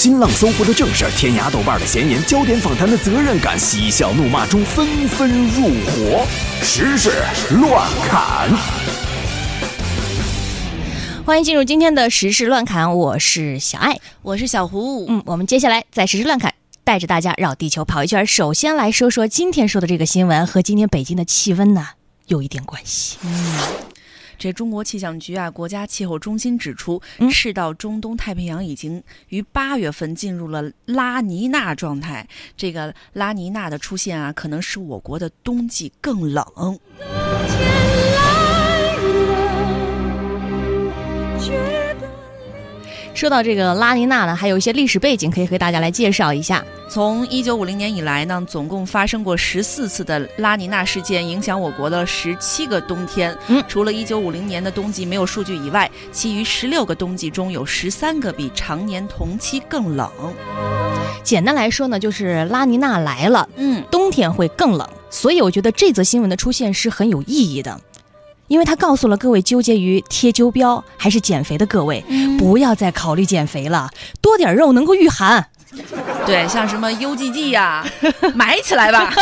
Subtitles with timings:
[0.00, 6.26] 新浪、搜狐的正事，天涯、豆瓣的闲言，焦点访谈的责任感，嬉笑怒骂中纷纷入伙，
[6.62, 7.12] 时事
[7.60, 8.48] 乱砍。
[11.22, 15.04] 欢迎进入今天的时事乱侃，我是小爱，我是小胡。
[15.06, 18.26] 嗯，我们接下来在时事乱侃带着大家绕地球跑一圈。
[18.26, 21.86] 首先来说说今天说的这个新闻和今天北京的气温呢
[22.26, 23.18] 有一点关系。
[23.20, 23.54] 嗯，
[24.40, 27.00] 这中国气象局啊，国家气候中心指出，
[27.30, 32.26] 赤道中东太平洋已经于八月份进入了拉尼娜状态。
[32.56, 36.42] 这个拉尼娜的出现啊，可能使我国的冬季更冷。
[43.20, 46.64] 说到这个拉尼娜呢，还有一些历史背景可以和大家来介绍一下。
[46.88, 53.36] 从一九五零年以来呢，总共发生过十四次的拉尼娜事件，影响我国的十七个冬天。
[53.48, 60.10] 嗯，除了一九五零年的冬季没有数据以外，其余十六个冬季中有十三个比常年同期更冷。
[61.22, 64.88] 简单来说呢，就是拉尼娜来了，嗯，冬天会更冷。
[65.10, 67.78] 所以我觉得这则新闻的出现是很有意义的。
[68.50, 72.04] 因为他告诉了各位纠结于贴灸标还是减肥的各位，
[72.36, 73.88] 不要再考虑减肥了，
[74.20, 75.46] 多点肉能够御寒。
[76.26, 77.86] 对，像什么 UGG 呀，
[78.34, 79.14] 买起来吧。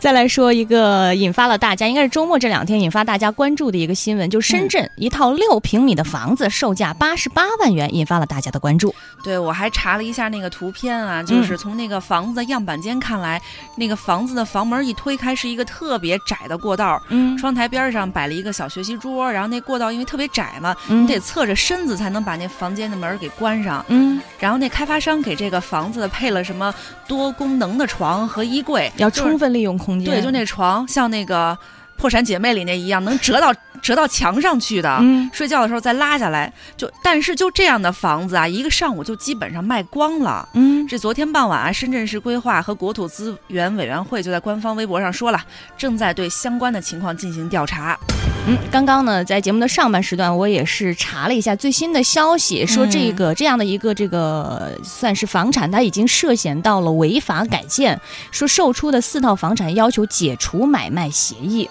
[0.00, 8.94] 再来说一个引发了大家，应该是周末这两天引发大家关注的一个新闻，就深圳一套六平米的房子售价八十八万元，引发了大家的关注。
[9.22, 13.38] 对我还查了一下那个图片啊，就是从那个房子的样板间看来，
[13.76, 26.74] 那个房子的房门一推开是一个特别窄的过道，嗯，窗台边上摆了一个小学习桌，然后那过道因为特别窄嘛，你得侧着身子才能把那房间的门给关上，嗯，然后那开发商给这个房子配了什么
[27.06, 29.89] 多功能的床和衣柜，要充分利用空。
[29.98, 31.52] 对，就那床像那个
[32.00, 33.52] 《破产姐妹》里那一样，能折到
[33.82, 35.02] 折到墙上去的。
[35.32, 36.52] 睡觉的时候再拉下来。
[36.76, 40.48] 就但是就这样的房子啊，一个上午就基本上卖光了。
[40.54, 45.40] 嗯，这昨天傍晚啊，深圳市规划和国土资源委员会就在官方微博上说了，
[45.76, 47.98] 正在对相关的情况进行调查。
[48.46, 58.00] 嗯，刚刚呢，在节目的上半时段，我也是查了一下最新的消息，说这个这样的一个这个算是房产，它已经涉嫌到了违法改建，
[58.30, 61.68] 说售出的四套房产要求解除买卖协议，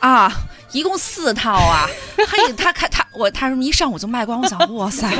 [0.00, 0.30] 啊，
[0.72, 5.10] 一共四套啊，嘿，他看他我他说一上午就卖光，我想 哇塞，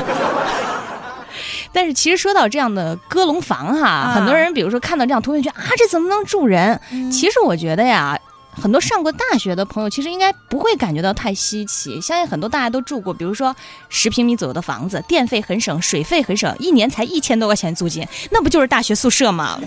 [1.73, 6.79] 但是其实说到这样的鸽笼房哈，很多人比如说看到这样图片，觉得啊，这怎么能住人？
[7.11, 8.17] 其实我觉得呀。
[8.61, 11.99] 很多上过大学的朋友，其实应该不会感觉到太稀奇。
[11.99, 13.55] 相信很多大家都住过，比如说
[13.89, 19.59] 十平米左右的房子，电费很省，水费很省，一年才一千多块钱租金，那不就是大学宿舍吗？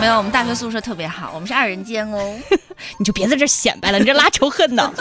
[0.00, 2.34] 没有，我们大学宿舍特别好，我们是二人间哦。
[2.98, 4.92] 你就别在这显摆了，你这拉仇恨呢。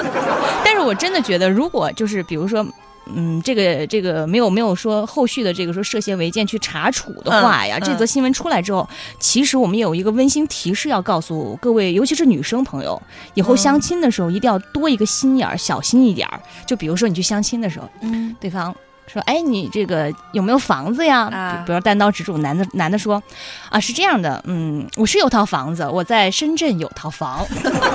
[0.63, 2.65] 但是我真的觉得，如果就是比如说。
[3.15, 8.87] 嗯，这个这个没有没有说后续的这个说涉嫌违建去查处的话呀，这则新闻出来之后，
[9.19, 13.01] 其实我们也有一个温馨提示要告诉各位，尤其是女生朋友，
[13.33, 16.39] 以后相亲的时候一定要多一个心眼儿，小心一点儿。
[16.65, 18.75] 就比如说你去相亲的时候，嗯，对方。
[19.11, 21.29] 说哎，你这个有没有房子呀？
[21.31, 22.37] 啊，比如单刀直入。
[22.37, 23.21] 男的男的说，
[23.69, 27.45] 啊，是这样的，嗯，我是有套房子，我在深圳有套房。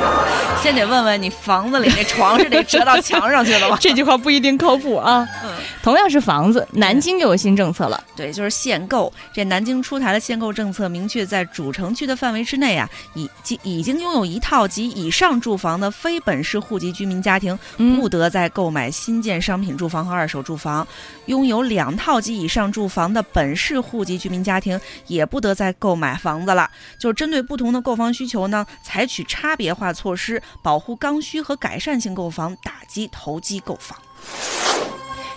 [0.63, 3.77] 先得问问你，房子里那床是得折到墙上去了吗？
[3.81, 5.27] 这句话不一定靠谱啊。
[5.45, 5.51] 嗯，
[5.83, 8.03] 同样是房子，南京又有新政策了。
[8.17, 9.13] 对，就是限购。
[9.33, 20.87] 这南京出台的限购政策，明确在主城区的范围之内啊，已经已经拥有一套及以上住房的非本市户籍居民家庭，不得再购买新建商品住房和二手住房。
[21.27, 26.71] 拥有两套及以上住房的本市户籍居民家庭也不得再购买房子了。
[26.99, 33.99] 就是针对不同的购房需求呢，采取差别化措施，保护刚需和改善性购房，打击投机购房。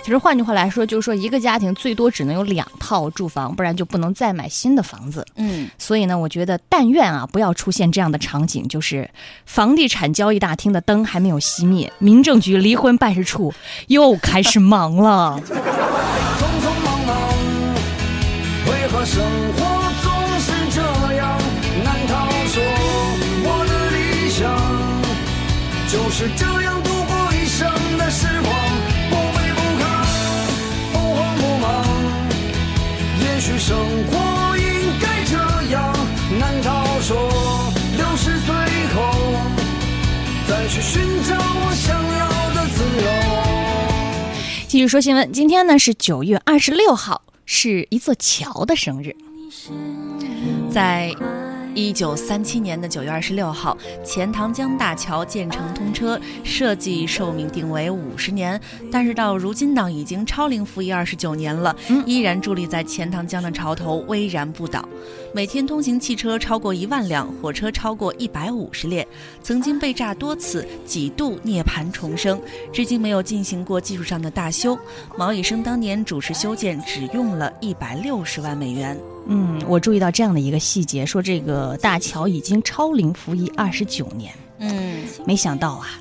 [0.06, 5.26] 其实换句话来说，就是说一个家庭最多只能有两套住房，不然就不能再买新的房子。
[5.36, 9.10] 嗯，所以呢，我觉得但愿啊，不要出现这样的场景，就是
[9.48, 13.52] 房地产交易大厅的灯还没有熄灭，民政局离婚办事处
[13.88, 15.42] 又开始忙了。
[15.50, 15.50] 匆
[16.62, 17.18] 匆忙忙，
[18.68, 19.24] 为何生
[19.58, 19.66] 活
[20.04, 20.82] 总是这
[21.18, 21.36] 样？
[21.84, 22.62] 难道说
[23.44, 24.46] 我的理想
[25.92, 26.65] 就是这样
[40.76, 43.08] 去寻找我想要的自由？
[44.68, 49.16] 继续说新闻，今天呢是九月二十六号，是一座桥的生日。
[50.70, 51.16] 在
[51.74, 58.60] 一九三七年的九月二十六号，钱塘江大桥建成通车，设计寿命定为五十年，
[58.92, 61.74] 但是到如今呢，已经超龄服役二十九年了，
[62.06, 64.84] 依然伫立在钱塘江的潮头，巍然不倒。
[65.36, 69.06] 每天通行汽车超过一万辆，火车超过一百五十列，
[69.44, 72.42] 曾经被炸多次，几度涅槃重生，
[72.72, 74.80] 至今没有进行过技术上的大修。
[75.18, 78.98] 毛以生当年主持修建，只用了一百六十万美元。
[79.28, 84.34] 嗯，我注意到这样的一个细节，说这个大桥已经超龄服役二十九年。
[84.60, 86.00] 嗯，没想到啊，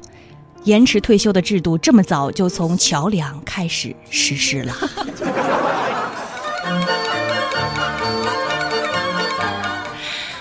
[0.62, 4.72] 延迟退休的制度这么早就从桥梁开始实施了。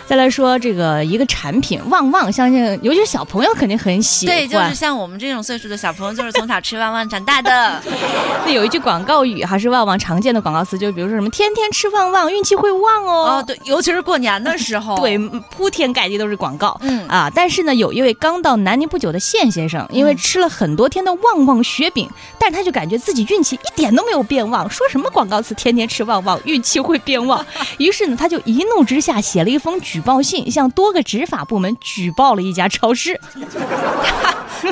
[0.05, 4.35] 再来说这个一个产品旺旺，相信尤其是小朋友肯定很喜欢。
[4.35, 7.81] 对，就是像我们这种岁数的小朋友，就是从小吃旺旺长大的。
[8.45, 13.39] 那有一句广告语哈，是旺旺常见的广告词，就比如说什么“天天吃旺旺，运气会旺哦”。
[13.39, 15.17] 哦，对，尤其是过年的时候， 对，
[15.49, 16.77] 铺天盖地都是广告。
[16.81, 24.69] 嗯啊，但是呢，有一位刚到南宁不久的谢先生，因为吃了很多天的旺旺雪饼，但是他就感觉自己运气一点都没有变旺。
[24.69, 27.45] 说什么广告词“天天吃旺旺，运气会变旺”？
[27.79, 33.21] 于是呢，他就一怒之下写了一封举报信，向多个执法部门举报了一家超市。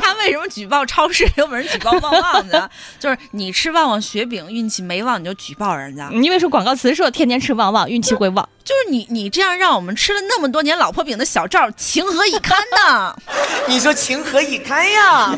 [0.01, 2.67] 他为什么举报超市，有没人举报旺旺呢？
[2.99, 6.09] 就是你吃旺旺雪饼运气没旺，你就举报人家。
[6.09, 8.49] 因为说广告词说天天吃旺旺，运气会旺。
[8.65, 13.15] 就是你你这样让我们吃了那么多年老婆饼的小赵情何以堪呢？
[13.67, 15.35] 你说情何以堪呀？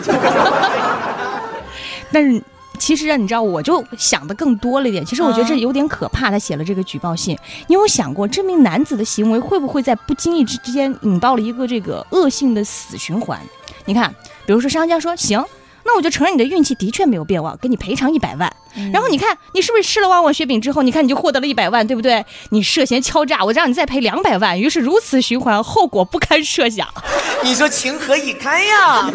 [2.14, 2.42] 但是。
[2.80, 5.06] 其实啊，你知道，我就想的更多了一点。
[5.06, 6.30] 其实我觉得这有点可怕。
[6.30, 7.38] 他写了这个举报信，
[7.68, 13.40] 你有想过这名男子的行为会不会在不经意之间引爆了一个这个恶性的死循环？
[13.86, 14.14] 你看，
[14.46, 15.44] 比如说商家说行，
[15.86, 18.52] 那我就承认你的运气的确没有变旺，给你赔偿一百万。
[18.92, 22.26] 然后你看你是不是吃了旺旺雪饼之后，你看你就获得了一百万，对不对？
[22.50, 24.60] 你涉嫌敲诈，我让你再赔两百万。
[24.60, 26.88] 于是如此循环，后果不堪设想。
[27.44, 29.12] 你说情何以堪呀？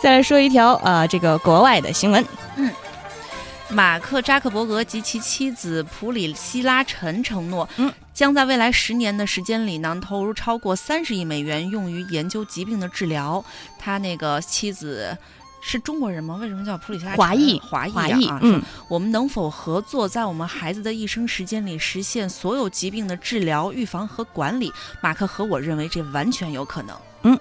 [0.00, 2.24] 再来说一条呃，这个国外的新闻。
[2.56, 2.70] 嗯，
[3.68, 13.44] 马克扎克伯格及其妻子普里希拉陈承诺，嗯，将在未来十年的时间里呢，投入超过三十亿美元用于研究疾病的治疗。
[13.78, 15.16] 他那个妻子
[15.60, 16.36] 是中国人吗？
[16.40, 17.14] 为什么叫普里希拉？
[17.16, 18.30] 华裔，华裔，华裔。
[18.40, 24.72] 嗯，我们能否合作，在我们孩子的一生时间里实现所有疾病的治疗、预防和管理？
[25.00, 26.96] 马克和我认为这完全有可能。
[27.22, 27.38] 嗯，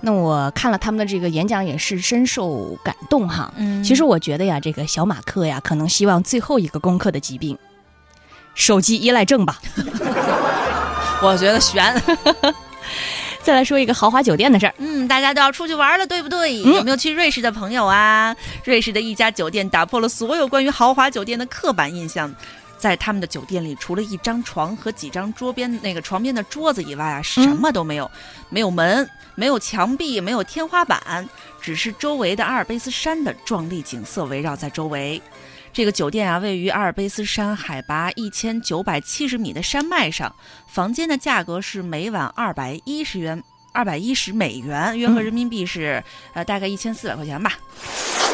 [0.00, 3.52] 那我看了他们的这个演讲，也是深受感动哈。
[3.56, 7.56] 嗯，其实我觉得呀，这个小马克呀，可能希望最后一个攻克的疾病——
[8.56, 9.60] 手机依赖症吧。
[11.22, 11.84] 我觉得悬。
[13.48, 14.74] 再来说一个豪华酒店的事儿。
[14.76, 16.58] 嗯，大家都要出去玩了，对不对？
[16.60, 18.36] 有没有去瑞士的朋友啊？
[18.62, 22.30] 瑞士的一家酒店打破了所有关于豪华酒店的刻板印象。
[22.76, 28.10] 在他们的酒店里，除了一张床和几张桌边那个床边的桌子以外啊，什么都没有，
[28.50, 31.26] 没有门，没有墙壁，没有天花板，
[31.58, 35.22] 只是周围的阿尔卑斯山的壮丽景色围绕在周围。
[35.72, 40.34] 这个酒店啊，位于阿尔卑斯山海拔一千九百七十米的山脉上，
[40.66, 43.42] 房间的价格是每晚二百一十元，
[43.72, 46.02] 二百一十美元，约合人民币是
[46.34, 47.52] 呃大概一千四百块钱吧。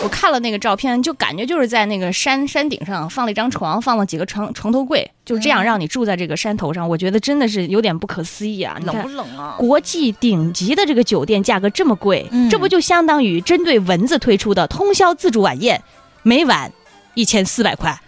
[0.03, 6.87] 我看了那个照片，就感觉就是在那个山山顶上放了一张床，放了几个床床头柜，就这样让你住在这个山头上。
[6.89, 8.77] 我觉得真的是有点不可思议啊！
[8.85, 9.55] 冷不冷啊？
[9.57, 15.81] 国际顶级的这个酒店价格这么贵，嗯这不就相当于针对蚊子推出的通宵自助晚宴，
[16.23, 16.71] 每晚
[17.15, 17.99] 一千四百块。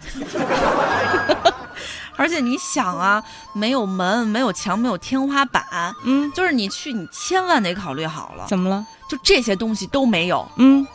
[2.19, 3.23] 而且你想啊，
[3.53, 5.63] 没有门，没有墙，没有天花板，
[6.03, 8.83] 嗯，就是你去，你千万得考虑好了，怎么了？
[9.07, 10.85] 就这些东西都没有嗯。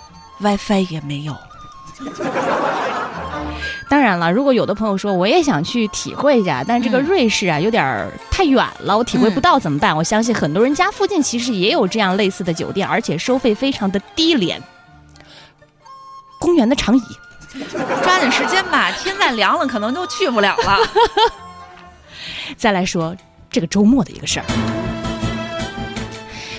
[0.41, 1.37] ，WiFi 也没有。
[3.89, 9.97] 当然了，如果有的朋友说我也想去体会一下，但是这个嗯瑞士啊有点太远了，我体会不到怎么办？
[9.97, 14.61] 我相信很多人家附近其实也有这样类似的酒店，而且收费非常的低廉。
[16.41, 17.03] 公园的长椅，
[18.03, 20.79] 抓紧时间吧，天再凉了，可能就去不了了。
[22.57, 23.17] 再来说
[23.51, 24.47] 这个周末的一个事儿。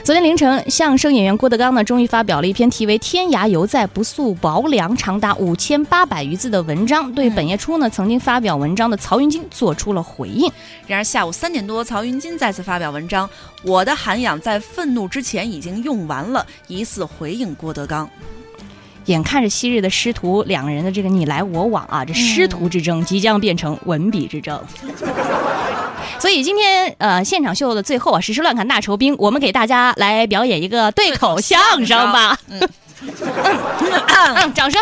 [0.04, 10.52] 昨天凌晨，相声演员郭德纲呢，终于发表了一篇题为《天涯犹在，不诉薄凉》，长达五千八百余字的文章，对本月初呢曾经发表文章的曹云金做出了回应。
[10.88, 13.30] 然而下午三点多，曹云金再次发表文章，
[13.64, 18.10] 我的涵养在愤怒之前已经用完了，疑似回应郭德纲。
[19.06, 24.62] 眼看着昔日的师徒两人的这个你来我往啊，这师徒之争即将变成文笔之争。
[26.20, 32.38] 所以今天呃现场秀的最后啊，实施乱砍大酬宾，我们给大家来表演一个对口相声吧。
[32.50, 32.70] 嗯
[34.36, 34.82] 嗯，掌声。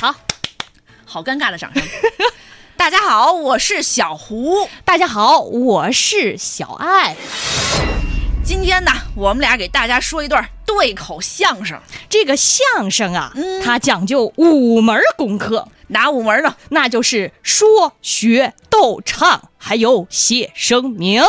[0.00, 0.14] 好，
[1.04, 1.82] 好尴尬的掌声。
[2.76, 4.66] 大家好，我是小胡。
[4.86, 7.14] 大家好，我是小爱。
[8.50, 11.78] 今天呢，我们俩给大家说一段对口相声。
[12.08, 16.56] 这个相声啊，嗯它讲究五门功课，哪五门呢？
[16.70, 21.22] 那就是说、学、逗、唱，还有写声明。